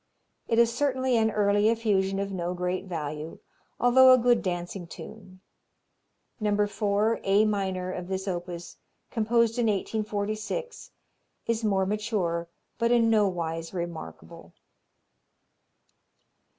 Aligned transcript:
It 0.47 0.57
is 0.57 0.73
certainly 0.73 1.15
an 1.15 1.29
early 1.29 1.69
effusion 1.69 2.17
of 2.17 2.31
no 2.31 2.55
great 2.55 2.85
value, 2.85 3.37
although 3.79 4.11
a 4.11 4.17
good 4.17 4.41
dancing 4.41 4.87
tune. 4.87 5.41
No. 6.39 6.65
4 6.65 7.19
A 7.23 7.45
minor, 7.45 7.91
of 7.91 8.07
this 8.07 8.27
opus, 8.27 8.77
composed 9.11 9.59
in 9.59 9.67
1846, 9.67 10.89
is 11.45 11.63
more 11.63 11.85
mature, 11.85 12.49
but 12.79 12.91
in 12.91 13.11
no 13.11 13.27
wise 13.27 13.75
remarkable. 13.75 14.53